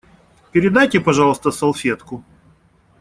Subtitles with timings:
[0.51, 2.23] Передайте, пожалуйста, салфетку.